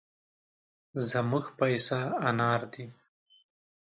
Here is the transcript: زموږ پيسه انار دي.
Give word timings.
زموږ 1.09 1.45
پيسه 1.59 1.99
انار 2.29 2.61
دي. 2.73 2.85